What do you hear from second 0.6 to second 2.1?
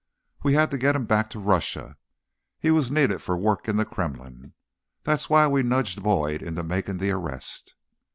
to get him back to Russia;